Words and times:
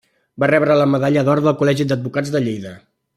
Va 0.43 0.47
rebre 0.51 0.77
la 0.79 0.87
medalla 0.93 1.23
d'or 1.29 1.41
del 1.49 1.57
Col·legi 1.61 1.85
d'Advocats 1.91 2.33
de 2.37 2.43
Lleida. 2.47 2.73